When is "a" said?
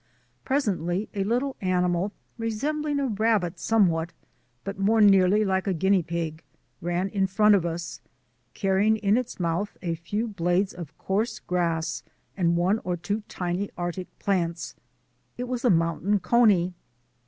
1.13-1.23, 2.99-3.05, 5.67-5.75, 9.83-9.93